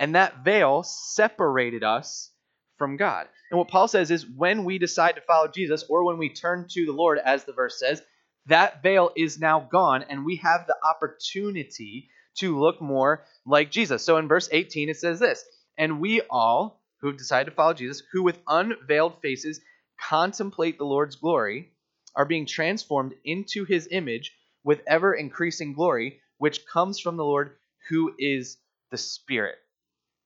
[0.00, 2.32] And that veil separated us
[2.78, 3.28] from God.
[3.52, 6.66] And what Paul says is when we decide to follow Jesus or when we turn
[6.70, 8.02] to the Lord, as the verse says,
[8.46, 14.04] that veil is now gone and we have the opportunity to look more like Jesus.
[14.04, 15.44] So in verse 18, it says this
[15.76, 19.60] And we all who have decided to follow Jesus, who with unveiled faces
[20.00, 21.72] contemplate the Lord's glory,
[22.14, 24.32] are being transformed into his image
[24.64, 27.56] with ever increasing glory, which comes from the Lord
[27.88, 28.58] who is
[28.90, 29.56] the Spirit.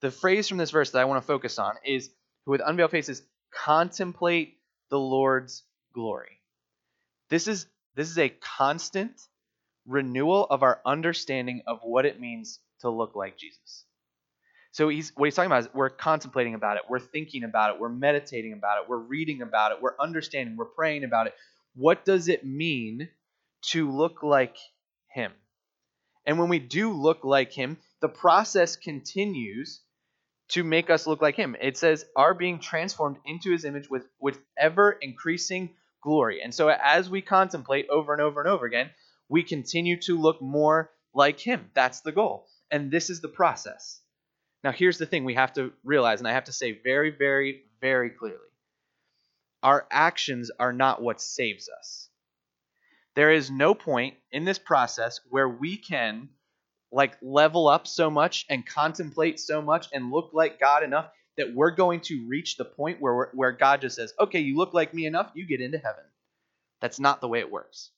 [0.00, 2.10] The phrase from this verse that I want to focus on is
[2.44, 4.58] who with unveiled faces contemplate
[4.90, 5.62] the Lord's
[5.94, 6.40] glory.
[7.30, 9.18] This is this is a constant
[9.86, 13.84] renewal of our understanding of what it means to look like Jesus.
[14.72, 17.80] So he's what he's talking about is we're contemplating about it, we're thinking about it,
[17.80, 21.34] we're meditating about it, we're reading about it, we're understanding, we're praying about it.
[21.74, 23.08] What does it mean
[23.70, 24.56] to look like
[25.08, 25.32] him?
[26.26, 29.80] And when we do look like him, the process continues
[30.48, 31.56] to make us look like him.
[31.60, 35.70] It says, are being transformed into his image with, with ever increasing
[36.02, 36.40] glory.
[36.42, 38.90] And so as we contemplate over and over and over again,
[39.28, 41.70] we continue to look more like him.
[41.74, 42.46] That's the goal.
[42.70, 44.00] And this is the process.
[44.64, 47.62] Now, here's the thing we have to realize, and I have to say very, very,
[47.80, 48.40] very clearly
[49.66, 52.08] our actions are not what saves us.
[53.16, 56.28] There is no point in this process where we can
[56.92, 61.52] like level up so much and contemplate so much and look like God enough that
[61.52, 64.94] we're going to reach the point where where God just says, "Okay, you look like
[64.94, 66.04] me enough, you get into heaven."
[66.80, 67.90] That's not the way it works.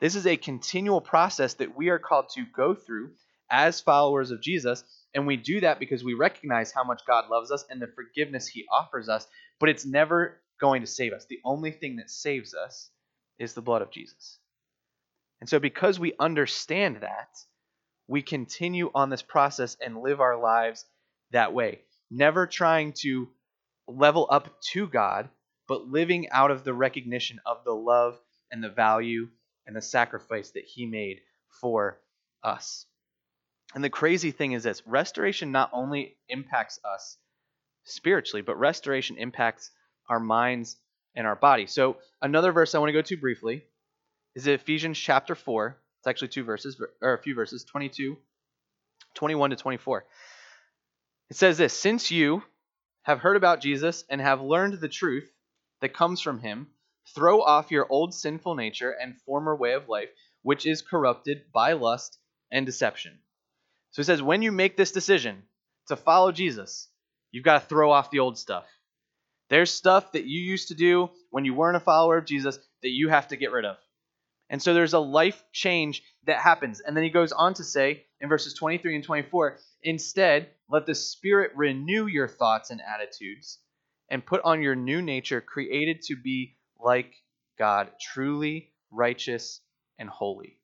[0.00, 3.12] This is a continual process that we are called to go through
[3.50, 7.50] as followers of Jesus, and we do that because we recognize how much God loves
[7.50, 9.26] us and the forgiveness he offers us,
[9.60, 11.26] but it's never going to save us.
[11.26, 12.90] The only thing that saves us
[13.38, 14.38] is the blood of Jesus.
[15.40, 17.28] And so because we understand that,
[18.06, 20.84] we continue on this process and live our lives
[21.32, 21.80] that way,
[22.10, 23.28] never trying to
[23.86, 25.28] level up to God,
[25.68, 28.18] but living out of the recognition of the love
[28.50, 29.28] and the value
[29.66, 31.20] and the sacrifice that He made
[31.60, 31.98] for
[32.42, 32.86] us.
[33.74, 37.16] And the crazy thing is this restoration not only impacts us
[37.84, 39.70] spiritually, but restoration impacts
[40.08, 40.76] our minds
[41.14, 41.66] and our body.
[41.66, 43.64] So, another verse I want to go to briefly
[44.34, 45.76] is Ephesians chapter 4.
[45.98, 48.16] It's actually two verses, or a few verses, 22,
[49.14, 50.04] 21 to 24.
[51.30, 52.42] It says this Since you
[53.02, 55.30] have heard about Jesus and have learned the truth
[55.80, 56.68] that comes from him,
[57.14, 60.08] throw off your old sinful nature and former way of life,
[60.42, 62.18] which is corrupted by lust
[62.50, 63.18] and deception.
[63.90, 65.42] So he says, when you make this decision
[65.88, 66.88] to follow Jesus,
[67.30, 68.64] you've got to throw off the old stuff.
[69.50, 72.90] There's stuff that you used to do when you weren't a follower of Jesus that
[72.90, 73.76] you have to get rid of.
[74.50, 76.80] And so there's a life change that happens.
[76.80, 80.94] And then he goes on to say in verses 23 and 24 instead, let the
[80.94, 83.58] Spirit renew your thoughts and attitudes
[84.08, 87.14] and put on your new nature, created to be like
[87.58, 89.60] God, truly righteous
[89.98, 90.58] and holy.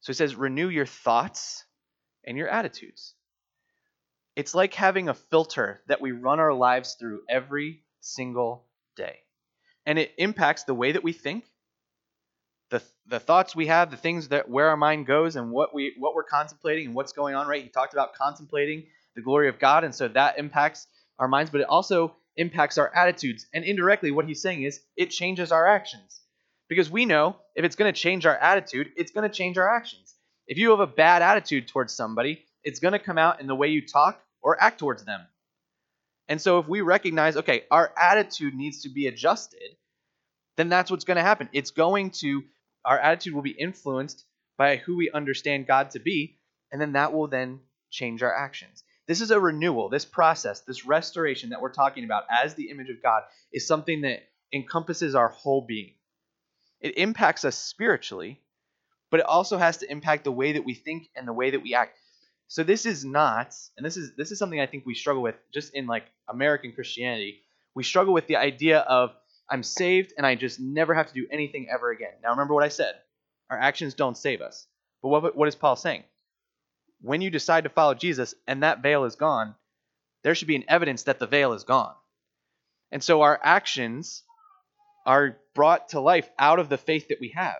[0.00, 1.64] So he says, renew your thoughts
[2.24, 3.14] and your attitudes.
[4.34, 8.64] It's like having a filter that we run our lives through every single
[8.96, 9.18] day.
[9.84, 11.44] And it impacts the way that we think,
[12.70, 15.94] the the thoughts we have, the things that where our mind goes, and what we
[15.98, 17.46] what we're contemplating and what's going on.
[17.46, 17.62] Right?
[17.62, 20.86] He talked about contemplating the glory of God, and so that impacts
[21.18, 23.46] our minds, but it also impacts our attitudes.
[23.52, 26.20] And indirectly, what he's saying is it changes our actions,
[26.68, 29.74] because we know if it's going to change our attitude, it's going to change our
[29.74, 30.14] actions.
[30.46, 33.54] If you have a bad attitude towards somebody, it's going to come out in the
[33.54, 35.20] way you talk or act towards them.
[36.28, 39.76] And so if we recognize, okay, our attitude needs to be adjusted,
[40.56, 41.48] then that's what's going to happen.
[41.52, 42.42] It's going to
[42.84, 44.24] our attitude will be influenced
[44.58, 46.38] by who we understand God to be,
[46.70, 48.82] and then that will then change our actions.
[49.06, 49.88] This is a renewal.
[49.88, 54.02] This process, this restoration that we're talking about as the image of God, is something
[54.02, 55.94] that encompasses our whole being.
[56.80, 58.40] It impacts us spiritually,
[59.10, 61.62] but it also has to impact the way that we think and the way that
[61.62, 61.98] we act.
[62.48, 65.36] So this is not, and this is this is something I think we struggle with
[65.54, 67.40] just in like American Christianity.
[67.74, 69.14] We struggle with the idea of
[69.48, 72.12] I'm saved and I just never have to do anything ever again.
[72.22, 72.94] Now, remember what I said
[73.50, 74.66] our actions don't save us.
[75.02, 76.04] But what, what is Paul saying?
[77.02, 79.54] When you decide to follow Jesus and that veil is gone,
[80.22, 81.94] there should be an evidence that the veil is gone.
[82.92, 84.22] And so our actions
[85.04, 87.58] are brought to life out of the faith that we have.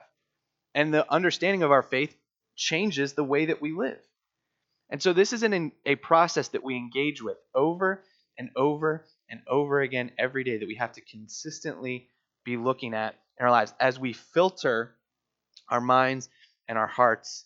[0.74, 2.16] And the understanding of our faith
[2.56, 3.98] changes the way that we live.
[4.90, 8.04] And so this is an, a process that we engage with over
[8.38, 12.08] and over and over again every day that we have to consistently
[12.44, 14.94] be looking at in our lives as we filter
[15.68, 16.28] our minds
[16.68, 17.44] and our hearts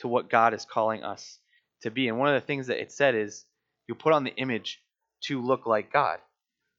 [0.00, 1.38] to what God is calling us
[1.82, 2.08] to be.
[2.08, 3.44] And one of the things that it said is
[3.86, 4.80] you put on the image
[5.24, 6.18] to look like God.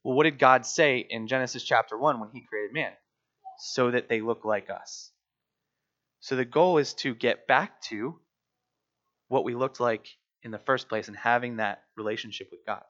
[0.03, 2.91] Well, what did God say in Genesis chapter 1 when he created man?
[3.59, 5.11] So that they look like us.
[6.19, 8.19] So the goal is to get back to
[9.27, 10.07] what we looked like
[10.43, 12.83] in the first place and having that relationship with God.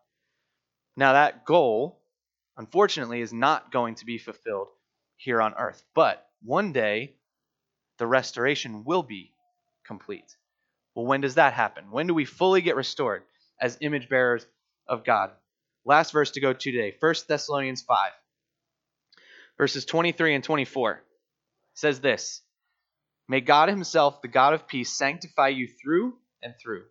[0.97, 2.01] Now, that goal,
[2.57, 4.69] unfortunately, is not going to be fulfilled
[5.17, 5.83] here on earth.
[5.93, 7.15] But one day,
[7.97, 9.31] the restoration will be
[9.87, 10.35] complete.
[10.93, 11.91] Well, when does that happen?
[11.91, 13.23] When do we fully get restored
[13.59, 14.45] as image bearers
[14.87, 15.31] of God?
[15.85, 18.11] Last verse to go to today 1 Thessalonians 5,
[19.57, 21.01] verses 23 and 24
[21.73, 22.41] says this
[23.27, 26.85] May God Himself, the God of peace, sanctify you through and through.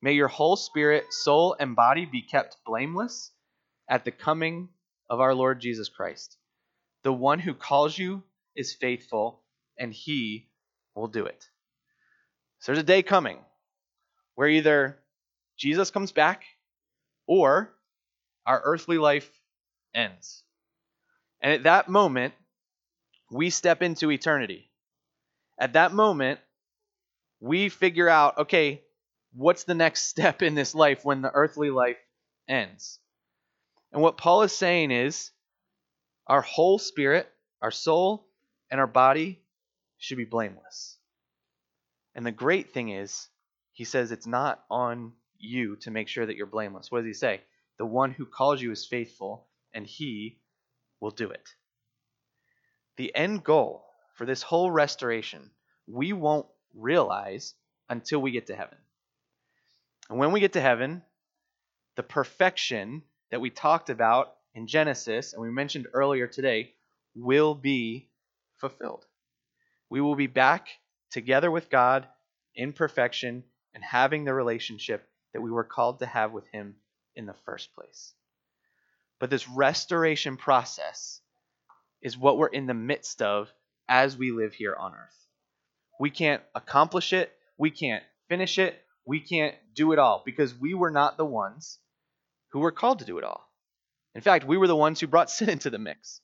[0.00, 3.32] May your whole spirit, soul, and body be kept blameless
[3.88, 4.68] at the coming
[5.10, 6.36] of our Lord Jesus Christ.
[7.02, 8.22] The one who calls you
[8.54, 9.42] is faithful,
[9.78, 10.48] and he
[10.94, 11.48] will do it.
[12.60, 13.38] So there's a day coming
[14.34, 14.98] where either
[15.56, 16.44] Jesus comes back
[17.26, 17.72] or
[18.46, 19.30] our earthly life
[19.94, 20.42] ends.
[21.40, 22.34] And at that moment,
[23.30, 24.70] we step into eternity.
[25.58, 26.40] At that moment,
[27.40, 28.82] we figure out okay,
[29.32, 31.98] what's the next step in this life when the earthly life
[32.48, 32.98] ends?
[33.92, 35.30] And what Paul is saying is
[36.26, 37.28] our whole spirit,
[37.62, 38.26] our soul,
[38.70, 39.40] and our body
[39.96, 40.97] should be blameless.
[42.18, 43.28] And the great thing is,
[43.74, 46.90] he says it's not on you to make sure that you're blameless.
[46.90, 47.42] What does he say?
[47.76, 50.40] The one who calls you is faithful, and he
[50.98, 51.48] will do it.
[52.96, 53.84] The end goal
[54.16, 55.52] for this whole restoration,
[55.86, 57.54] we won't realize
[57.88, 58.78] until we get to heaven.
[60.10, 61.02] And when we get to heaven,
[61.94, 66.72] the perfection that we talked about in Genesis and we mentioned earlier today
[67.14, 68.08] will be
[68.56, 69.06] fulfilled.
[69.88, 70.66] We will be back
[71.10, 72.06] together with God
[72.54, 73.44] in perfection
[73.74, 76.76] and having the relationship that we were called to have with Him
[77.14, 78.14] in the first place.
[79.20, 81.20] But this restoration process
[82.02, 83.52] is what we're in the midst of
[83.88, 85.26] as we live here on earth.
[85.98, 90.74] We can't accomplish it, we can't finish it, we can't do it all because we
[90.74, 91.78] were not the ones
[92.52, 93.50] who were called to do it all.
[94.14, 96.20] In fact, we were the ones who brought sin into the mix.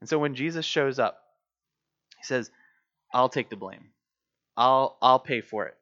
[0.00, 1.18] And so when Jesus shows up,
[2.18, 2.50] he says,
[3.12, 3.90] I'll take the blame.
[4.56, 5.76] I'll I'll pay for it.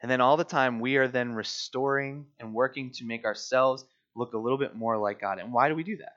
[0.00, 3.84] And then all the time we are then restoring and working to make ourselves
[4.16, 5.38] look a little bit more like God.
[5.38, 6.16] And why do we do that?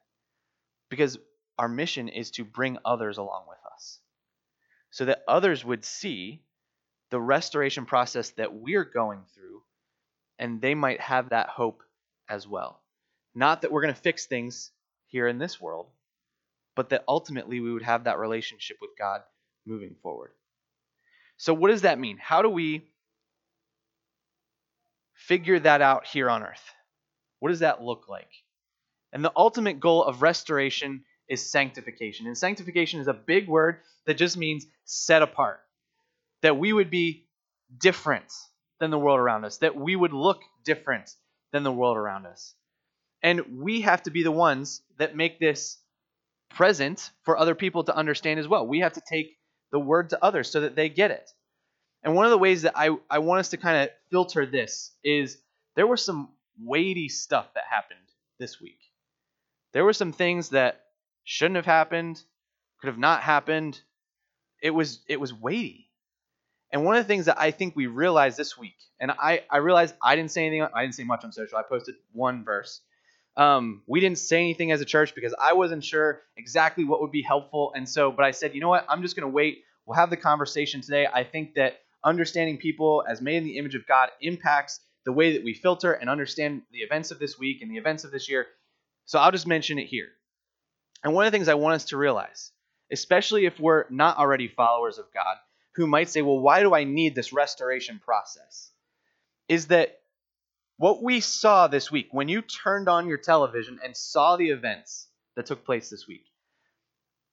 [0.89, 1.19] Because
[1.57, 3.99] our mission is to bring others along with us.
[4.89, 6.41] So that others would see
[7.11, 9.61] the restoration process that we're going through
[10.39, 11.83] and they might have that hope
[12.27, 12.81] as well.
[13.35, 14.71] Not that we're going to fix things
[15.07, 15.87] here in this world,
[16.75, 19.21] but that ultimately we would have that relationship with God
[19.65, 20.31] moving forward.
[21.37, 22.17] So, what does that mean?
[22.17, 22.83] How do we
[25.13, 26.63] figure that out here on earth?
[27.39, 28.29] What does that look like?
[29.11, 32.27] And the ultimate goal of restoration is sanctification.
[32.27, 35.59] And sanctification is a big word that just means set apart.
[36.41, 37.25] That we would be
[37.77, 38.31] different
[38.79, 41.09] than the world around us, that we would look different
[41.51, 42.53] than the world around us.
[43.23, 45.77] And we have to be the ones that make this
[46.49, 48.67] present for other people to understand as well.
[48.67, 49.37] We have to take
[49.71, 51.31] the word to others so that they get it.
[52.03, 54.91] And one of the ways that I, I want us to kind of filter this
[55.03, 55.37] is
[55.75, 56.29] there was some
[56.61, 57.99] weighty stuff that happened
[58.39, 58.79] this week.
[59.73, 60.81] There were some things that
[61.23, 62.21] shouldn't have happened,
[62.79, 63.81] could have not happened.
[64.61, 65.89] It was it was weighty.
[66.71, 69.57] And one of the things that I think we realized this week, and I, I
[69.57, 71.57] realized I didn't say anything, I didn't say much on social.
[71.57, 72.81] I posted one verse.
[73.37, 77.11] Um, we didn't say anything as a church because I wasn't sure exactly what would
[77.11, 77.73] be helpful.
[77.75, 78.85] And so, but I said, you know what?
[78.87, 79.63] I'm just going to wait.
[79.85, 81.07] We'll have the conversation today.
[81.11, 85.33] I think that understanding people as made in the image of God impacts the way
[85.33, 88.29] that we filter and understand the events of this week and the events of this
[88.29, 88.47] year.
[89.05, 90.07] So I'll just mention it here.
[91.03, 92.51] And one of the things I want us to realize,
[92.91, 95.35] especially if we're not already followers of God,
[95.75, 98.71] who might say, well, why do I need this restoration process?
[99.47, 99.99] Is that
[100.77, 105.07] what we saw this week, when you turned on your television and saw the events
[105.35, 106.25] that took place this week,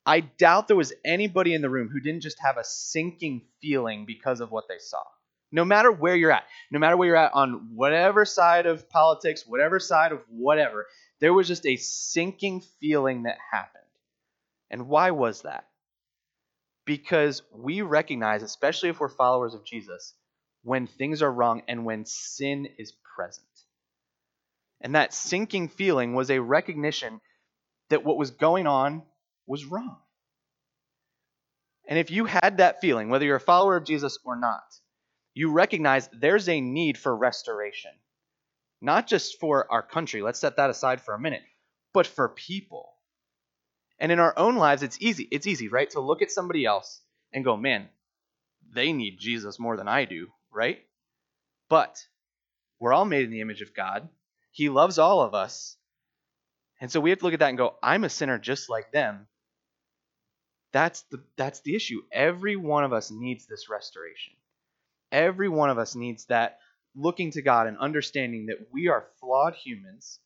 [0.04, 4.04] I doubt there was anybody in the room who didn't just have a sinking feeling
[4.06, 5.02] because of what they saw.
[5.52, 9.44] No matter where you're at, no matter where you're at on whatever side of politics,
[9.46, 10.86] whatever side of whatever,
[11.20, 13.82] there was just a sinking feeling that happened.
[14.70, 15.66] And why was that?
[16.84, 20.14] Because we recognize, especially if we're followers of Jesus,
[20.62, 23.46] when things are wrong and when sin is present.
[24.80, 27.20] And that sinking feeling was a recognition
[27.90, 29.02] that what was going on
[29.46, 29.98] was wrong.
[31.88, 34.62] And if you had that feeling, whether you're a follower of Jesus or not,
[35.34, 37.90] you recognize there's a need for restoration.
[38.80, 41.42] Not just for our country, let's set that aside for a minute,
[41.92, 42.90] but for people.
[43.98, 45.28] And in our own lives, it's easy.
[45.30, 45.88] It's easy, right?
[45.90, 47.00] To look at somebody else
[47.32, 47.88] and go, man,
[48.74, 50.84] they need Jesus more than I do, right?
[51.68, 52.04] But
[52.78, 54.08] we're all made in the image of God.
[54.50, 55.76] He loves all of us.
[56.80, 58.92] And so we have to look at that and go, I'm a sinner just like
[58.92, 59.26] them.
[60.72, 62.02] That's the that's the issue.
[62.10, 64.34] Every one of us needs this restoration.
[65.10, 66.58] Every one of us needs that
[66.96, 70.18] looking to God and understanding that we are flawed humans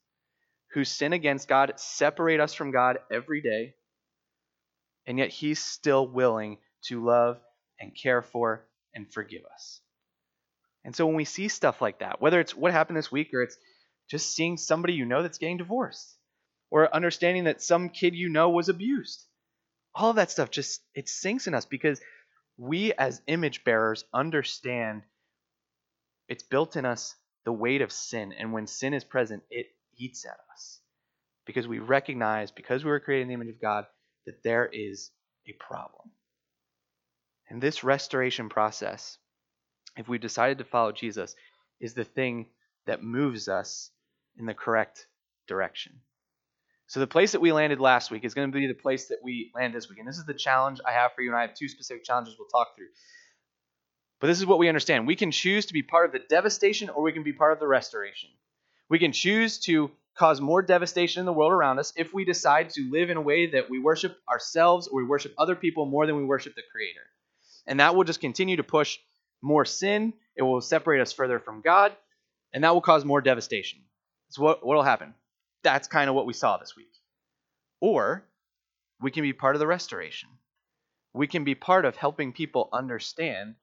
[0.72, 3.74] who sin against God, separate us from God every day,
[5.06, 7.38] and yet He's still willing to love
[7.80, 8.64] and care for
[8.94, 9.80] and forgive us.
[10.87, 13.43] And so when we see stuff like that, whether it's what happened this week or
[13.43, 13.59] it's
[14.09, 16.16] just seeing somebody you know that's getting divorced,
[16.70, 19.26] or understanding that some kid you know was abused,
[19.97, 22.01] all of that stuff just it sinks in us because
[22.57, 25.03] we as image bearers understand
[26.28, 28.32] it's built in us the weight of sin.
[28.32, 29.66] And when sin is present it
[29.97, 30.78] eats at us
[31.47, 33.87] because we recognize because we were created in the image of god
[34.24, 35.11] that there is
[35.49, 36.12] a problem.
[37.51, 39.18] And this restoration process
[39.97, 41.34] if we decided to follow jesus
[41.80, 42.47] is the thing
[42.86, 43.90] that moves us
[44.38, 45.07] in the correct
[45.47, 46.01] direction
[46.88, 49.18] so the place that we landed last week is going to be the place that
[49.22, 49.99] we land this week.
[49.99, 52.36] And this is the challenge I have for you, and I have two specific challenges
[52.38, 52.86] we'll talk through.
[54.20, 55.07] But this is what we understand.
[55.07, 57.61] We can choose to be part of the devastation or we can be part of
[57.61, 58.30] the restoration.
[58.88, 62.70] We can choose to cause more devastation in the world around us if we decide
[62.70, 66.07] to live in a way that we worship ourselves or we worship other people more
[66.07, 67.01] than we worship the Creator.
[67.66, 68.99] And that will just continue to push
[69.47, 70.12] more sin.
[70.36, 71.97] It will separate us further from God,
[72.53, 73.80] and that will cause more devastation.
[74.30, 75.14] So what will happen?
[75.66, 76.92] that's kind of what we saw this week.
[77.80, 78.24] Or
[79.01, 80.28] we can be part of the restoration.
[81.12, 83.57] We can be part of helping people understand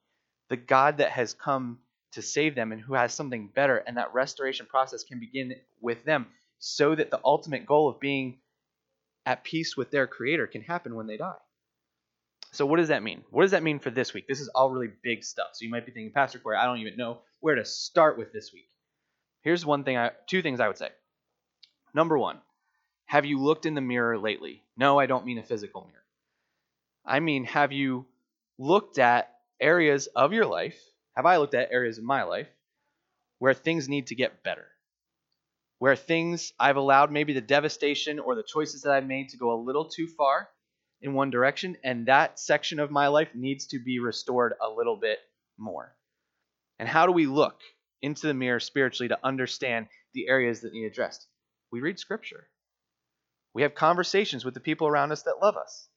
[0.50, 1.80] the God that has come
[2.12, 6.04] to save them and who has something better, and that restoration process can begin with
[6.04, 6.28] them
[6.60, 8.40] so that the ultimate goal of being
[9.26, 11.40] at peace with their creator can happen when they die.
[12.54, 13.24] So, what does that mean?
[13.32, 14.28] What does that mean for this week?
[14.28, 15.47] This is all really big stuff.
[15.54, 18.32] So, you might be thinking, Pastor Corey, I don't even know where to start with
[18.32, 18.70] this week.
[19.41, 20.89] Here's one thing, I, two things I would say.
[21.95, 22.38] Number one,
[23.06, 24.62] have you looked in the mirror lately?
[24.78, 26.04] No, I don't mean a physical mirror.
[27.04, 28.06] I mean, have you
[28.60, 30.80] looked at areas of your life?
[31.16, 32.47] Have I looked at areas of my life
[33.39, 34.68] where things need to get better?
[35.80, 39.54] Where things I've allowed maybe the devastation or the choices that I've made to go
[39.54, 40.49] a little too far
[41.04, 44.95] in one direction, and that section of my life needs to be restored a little
[44.95, 45.20] bit
[45.58, 45.93] more.
[46.80, 47.60] And how do we look
[48.01, 51.28] into the mirror spiritually to understand the areas that need addressed?
[51.72, 52.47] We read Scripture.
[53.54, 55.89] We have conversations with the people around us that love us.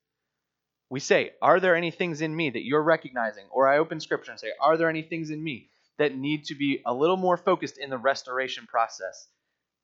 [0.90, 3.46] We say, Are there any things in me that you're recognizing?
[3.50, 6.56] Or I open Scripture and say, Are there any things in me that need to
[6.56, 9.28] be a little more focused in the restoration process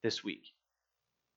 [0.02, 0.42] this week?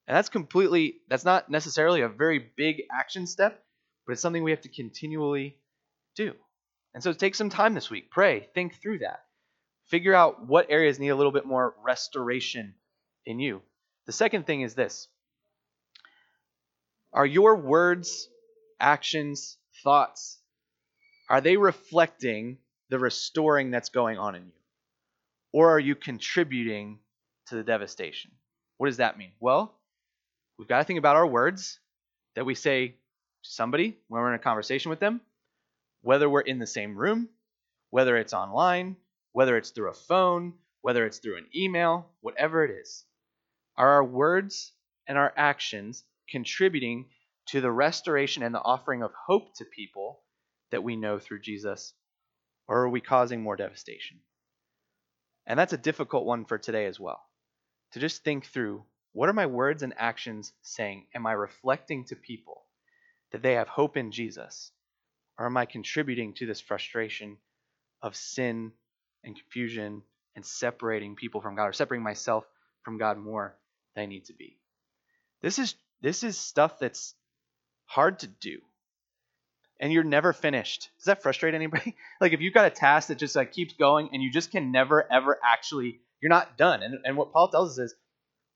[0.08, 3.65] And that's completely, that's not necessarily a very big action step,
[4.06, 5.58] but it's something we have to continually
[6.16, 6.34] do.
[6.94, 8.10] And so take some time this week.
[8.12, 9.26] Pray, think through that.
[9.88, 12.74] Figure out what areas need a little bit more restoration
[13.26, 13.62] in you.
[14.06, 15.08] The second thing is this
[17.14, 18.30] Are your words,
[18.80, 20.40] actions, thoughts,
[21.30, 22.58] are they reflecting
[22.90, 24.52] the restoring that's going on in you?
[25.52, 27.00] Or are you contributing
[27.48, 28.32] to the devastation?
[28.78, 29.32] What does that mean?
[29.40, 29.74] Well,
[30.58, 31.80] we've got to think about our words
[32.36, 32.96] that we say
[33.46, 35.22] somebody when we're in a conversation with them,
[36.02, 37.30] whether we're in the same room,
[37.90, 38.98] whether it's online,
[39.32, 43.06] whether it's through a phone, whether it's through an email, whatever it is.
[43.78, 44.72] Are our words
[45.08, 47.06] and our actions contributing
[47.48, 50.22] to the restoration and the offering of hope to people
[50.72, 51.94] that we know through Jesus?
[52.68, 54.20] Or are we causing more devastation?
[55.46, 57.22] And that's a difficult one for today as well.
[57.92, 58.84] To just think through
[59.14, 61.08] what are my words and actions saying?
[61.16, 62.65] Am I reflecting to people
[63.36, 64.72] that they have hope in Jesus?
[65.38, 67.38] Or am I contributing to this frustration
[68.02, 68.72] of sin
[69.26, 70.04] and confusion
[70.36, 72.46] and separating people from God or separating myself
[72.84, 73.58] from God more
[73.94, 74.58] than I need to be.
[75.42, 77.14] This is this is stuff that's
[77.86, 78.60] hard to do.
[79.80, 80.90] And you're never finished.
[80.98, 81.98] Does that frustrate anybody?
[82.22, 84.72] like if you've got a task that just like keeps going and you just can
[84.72, 86.82] never ever actually you're not done.
[86.84, 87.96] And, and what Paul tells us is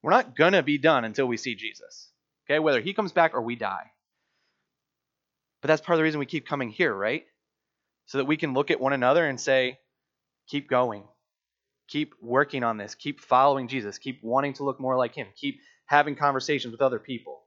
[0.01, 2.09] we're not gonna be done until we see Jesus.
[2.45, 3.91] Okay, whether he comes back or we die.
[5.61, 7.25] But that's part of the reason we keep coming here, right?
[8.05, 9.79] So that we can look at one another and say,
[10.47, 11.03] keep going.
[11.87, 12.95] Keep working on this.
[12.95, 13.97] Keep following Jesus.
[13.97, 15.27] Keep wanting to look more like him.
[15.35, 17.41] Keep having conversations with other people.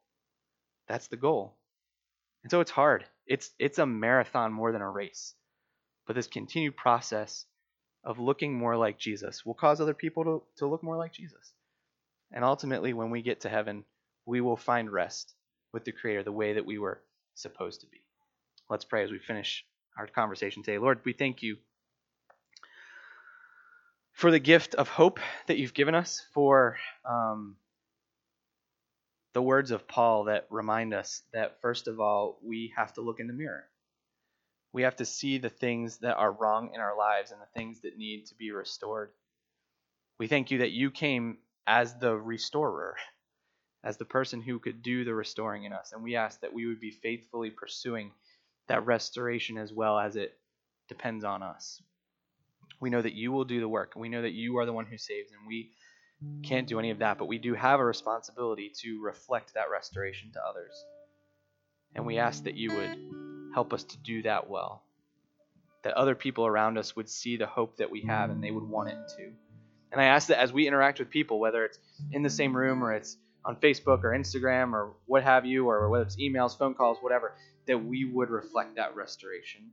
[0.89, 1.57] That's the goal.
[2.43, 3.05] And so it's hard.
[3.27, 5.35] It's it's a marathon more than a race.
[6.07, 7.47] But this continued process
[8.05, 11.53] of looking more like Jesus will cause other people to, to look more like Jesus.
[12.33, 13.85] And ultimately, when we get to heaven,
[14.27, 15.35] we will find rest
[15.73, 17.01] with the Creator the way that we were
[17.35, 18.01] supposed to be.
[18.69, 19.65] Let's pray as we finish
[19.99, 20.79] our conversation today.
[20.79, 21.57] Lord, we thank you
[24.13, 27.57] for the gift of hope that you've given us, for um,
[29.33, 33.21] the words of Paul that remind us that, first of all, we have to look
[33.21, 33.65] in the mirror.
[34.73, 37.81] We have to see the things that are wrong in our lives and the things
[37.81, 39.11] that need to be restored.
[40.19, 42.97] We thank you that you came as the restorer,
[43.85, 45.93] as the person who could do the restoring in us.
[45.93, 48.13] And we ask that we would be faithfully pursuing
[48.69, 50.39] that restoration as well as it
[50.89, 51.83] depends on us.
[52.81, 54.87] We know that you will do the work, we know that you are the one
[54.87, 55.71] who saves, and we
[56.43, 60.31] can't do any of that, but we do have a responsibility to reflect that restoration
[60.33, 60.85] to others.
[61.95, 64.83] And we ask that you would help us to do that well.
[65.83, 68.69] That other people around us would see the hope that we have and they would
[68.69, 69.33] want it too.
[69.91, 71.79] And I ask that as we interact with people, whether it's
[72.13, 75.89] in the same room or it's on Facebook or Instagram or what have you, or
[75.89, 77.35] whether it's emails, phone calls, whatever,
[77.67, 79.71] that we would reflect that restoration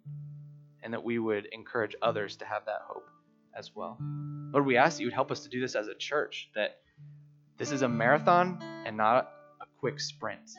[0.84, 3.07] and that we would encourage others to have that hope
[3.55, 3.97] as well.
[4.51, 6.78] Lord, we ask that you would help us to do this as a church, that
[7.57, 10.49] this is a marathon and not a quick sprint.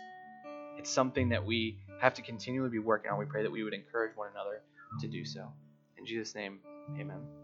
[0.79, 3.19] It's something that we have to continually be working on.
[3.19, 4.63] We pray that we would encourage one another
[5.01, 5.53] to do so.
[5.99, 6.61] In Jesus' name,
[6.99, 7.40] amen.